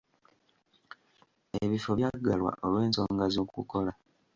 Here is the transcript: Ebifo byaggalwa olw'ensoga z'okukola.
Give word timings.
Ebifo 1.63 1.91
byaggalwa 1.97 2.51
olw'ensoga 2.65 3.25
z'okukola. 3.33 3.91